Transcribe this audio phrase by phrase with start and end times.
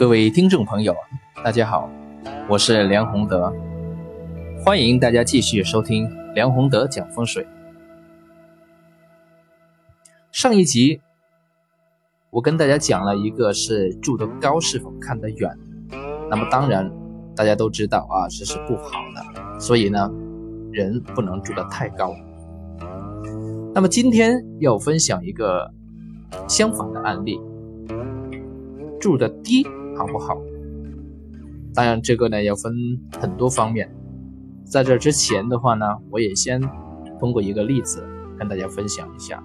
[0.00, 0.96] 各位听众朋友，
[1.44, 1.86] 大家好，
[2.48, 3.52] 我是梁宏德，
[4.64, 7.46] 欢迎大家继续收听梁宏德讲风水。
[10.32, 11.02] 上一集
[12.30, 15.54] 我跟大家讲了一个是住得高是否看得远，
[16.30, 16.90] 那么当然
[17.36, 20.10] 大家都知道啊，这是不好的，所以呢，
[20.72, 22.16] 人不能住得太高。
[23.74, 25.70] 那么今天要分享一个
[26.48, 27.38] 相反的案例，
[29.00, 29.66] 住的低。
[29.96, 30.34] 好不好？
[31.74, 32.72] 当然，这个呢要分
[33.20, 33.86] 很多方面。
[34.64, 36.58] 在这之前的话呢，我也先
[37.18, 38.02] 通过一个例子
[38.38, 39.42] 跟大家分享一下。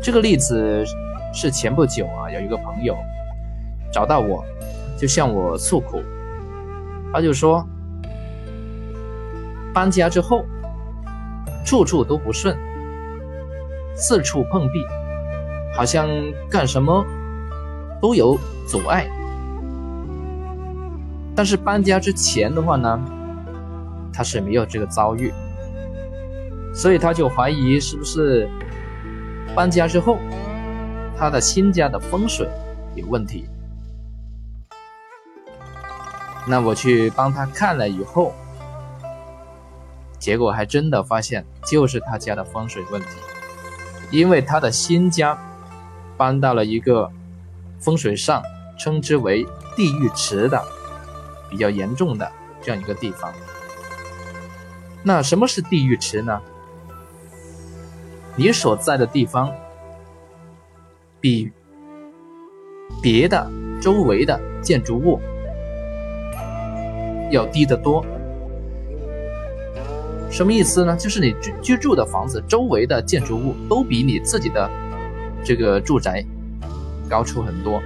[0.00, 0.84] 这个例子
[1.34, 2.94] 是前不久啊，有一个朋友
[3.92, 4.44] 找到我，
[4.96, 6.00] 就向我诉苦，
[7.12, 7.66] 他就说
[9.74, 10.44] 搬家之后
[11.64, 12.56] 处处都不顺，
[13.96, 14.84] 四处碰壁，
[15.74, 16.08] 好像
[16.50, 17.04] 干什么。
[18.02, 19.08] 都有阻碍，
[21.36, 23.00] 但是搬家之前的话呢，
[24.12, 25.32] 他是没有这个遭遇，
[26.74, 28.48] 所以他就怀疑是不是
[29.54, 30.18] 搬家之后
[31.16, 32.48] 他的新家的风水
[32.96, 33.46] 有问题。
[36.44, 38.34] 那我去帮他看了以后，
[40.18, 43.06] 结果还真的发现就是他家的风水问题，
[44.10, 45.38] 因为他的新家
[46.22, 47.10] 搬到了一个。
[47.84, 48.40] 风水上
[48.78, 50.62] 称之为地狱池的
[51.50, 52.30] 比较严重的
[52.62, 53.32] 这样一个地方。
[55.02, 56.40] 那什么是地狱池呢？
[58.36, 59.52] 你所在的地方
[61.20, 61.50] 比
[63.02, 65.18] 别的周围的建筑物
[67.32, 68.06] 要低得多。
[70.30, 70.96] 什么意思呢？
[70.96, 74.70] 就是你居居住的房子周围的建筑物都比你自己的
[75.44, 76.24] 这个住宅。
[77.10, 77.82] 高出很多，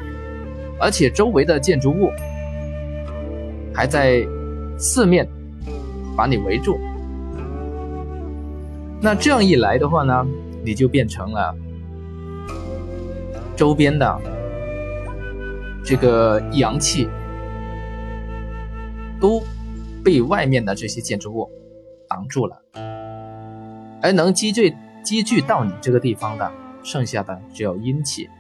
[0.79, 2.13] 而且周围的建筑物
[3.75, 4.25] 还在
[4.79, 5.27] 四面
[6.17, 6.79] 把你围住。
[9.01, 10.25] 那这样一来的话呢，
[10.65, 11.53] 你就变成了
[13.57, 14.21] 周边的
[15.83, 17.09] 这个阳气
[19.21, 19.43] 都
[20.05, 21.51] 被外面的这些建筑物
[22.09, 22.63] 挡住了，
[24.01, 26.49] 而能积聚积聚到你这个地方的，
[26.87, 28.31] 剩下的只有阴气。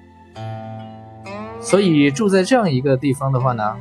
[1.60, 3.76] 所以住在这样一个地方的话呢，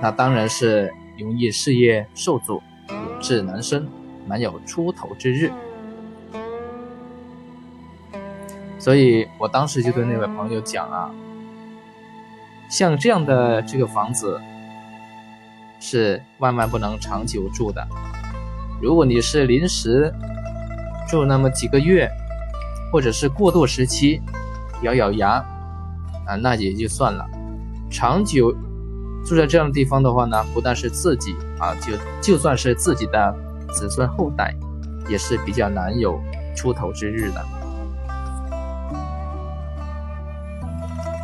[0.00, 3.86] 那当然是容易事业受阻，有志难伸，
[4.26, 5.52] 难有出头之日。
[8.80, 11.14] 所以我当时就对那位朋友讲啊，
[12.68, 14.40] 像这样的这个房子
[15.78, 17.86] 是万万不能长久住的。
[18.82, 20.12] 如果你是临时
[21.06, 22.10] 住那么几个月，
[22.92, 24.20] 或者是过渡时期，
[24.82, 25.44] 咬咬牙。
[26.26, 27.26] 啊，那也就算了。
[27.90, 28.54] 长久
[29.24, 33.34] 住在这样的地方的话呢，不但是自己啊，就就算是自己的
[33.72, 34.54] 子孙后代，
[35.08, 36.20] 也是比较难有
[36.54, 37.44] 出头之日的。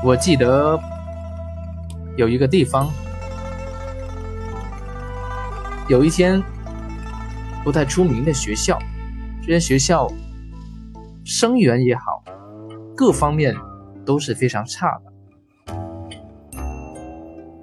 [0.02, 0.78] 我记得
[2.16, 2.90] 有一个地方，
[5.88, 6.42] 有一间
[7.62, 8.76] 不太出名的学校，
[9.40, 10.10] 这间学校
[11.26, 12.22] 生源也好，
[12.96, 13.54] 各方面。
[14.06, 15.74] 都是非常差的。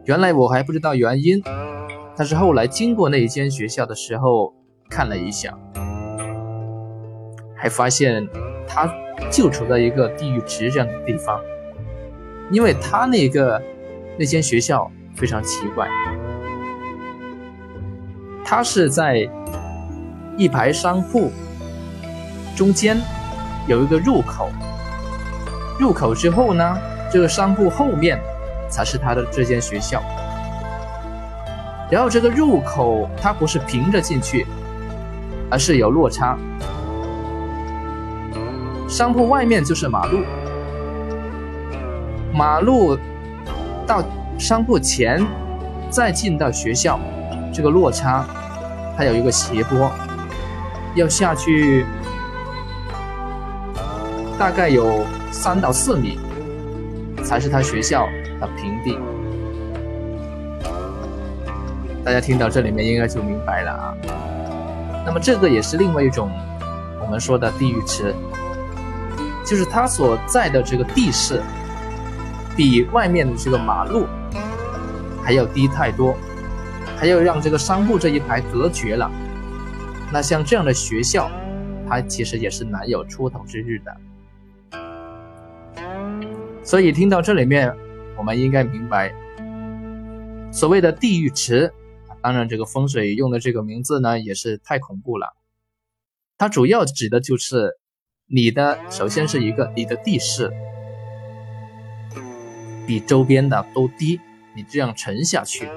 [0.03, 1.41] 原来我还不知道原因，
[2.17, 4.53] 但是后来经过那一间学校的时候
[4.89, 5.57] 看了一下，
[7.55, 8.27] 还发现
[8.67, 8.93] 它
[9.31, 11.39] 就处在一个地狱池这样的地方。
[12.51, 13.61] 因为它那个
[14.19, 15.87] 那间学校非常奇怪，
[18.43, 19.29] 它是在
[20.37, 21.31] 一排商铺
[22.53, 22.97] 中间
[23.67, 24.49] 有一个入口。
[25.79, 26.77] 入口之后呢，
[27.11, 28.19] 这个商铺后面
[28.69, 30.01] 才是他的这间学校。
[31.91, 34.47] 然后这个入口它不是平着进去，
[35.49, 36.37] 而是有落差。
[38.87, 40.23] 商铺外面就是马路，
[42.33, 42.97] 马路
[43.85, 44.03] 到
[44.39, 45.23] 商铺前
[45.89, 46.99] 再进到学校，
[47.53, 48.25] 这个落差
[48.97, 49.91] 它有一个斜坡，
[50.95, 51.85] 要下去
[54.37, 55.05] 大概有。
[55.33, 56.19] 三到四米
[57.23, 58.07] 才是他学校
[58.39, 58.99] 的平地。
[62.05, 63.97] 大家听到这里面应该就明白了啊。
[65.03, 66.29] 那么这个也是另外一种
[67.01, 68.13] 我们说的地狱池，
[69.43, 71.41] 就是它所在的这个地势
[72.55, 74.05] 比外面的这个马路
[75.23, 76.15] 还要低太多，
[76.95, 79.09] 还要让这个商铺这一排隔绝了。
[80.11, 81.27] 那像这样的学校，
[81.89, 83.91] 它其实也是难有出头之日的。
[86.63, 87.75] 所以听到这里面，
[88.17, 89.13] 我们应该明白，
[90.51, 91.73] 所谓的地狱池，
[92.21, 95.35] 当然这个风水用的这个名字呢，也是太恐怖了。
[96.37, 97.77] 它主要指的就是
[98.27, 100.51] 你的，首先是一个你的地势
[102.87, 104.21] 比周边的都低，
[104.55, 105.67] 你这样沉下去。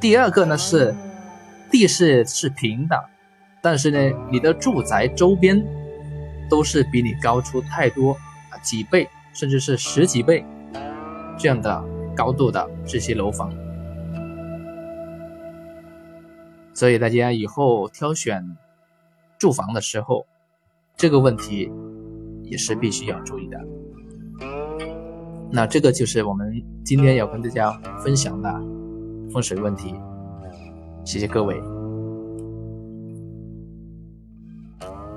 [0.00, 0.94] 第二个呢是
[1.70, 2.96] 地势是平的，
[3.62, 5.62] 但是呢你的住宅周边。
[6.48, 8.12] 都是比你高出太多
[8.50, 10.44] 啊几倍，甚至是十几倍
[11.38, 11.84] 这样的
[12.16, 13.52] 高度的这些楼房，
[16.74, 18.56] 所以大家以后挑选
[19.38, 20.26] 住房的时候，
[20.96, 21.70] 这个问题
[22.42, 23.60] 也是必须要注意的。
[25.50, 26.52] 那这个就是我们
[26.84, 27.72] 今天要跟大家
[28.02, 28.52] 分享的
[29.32, 29.94] 风水问题，
[31.04, 31.77] 谢谢各位。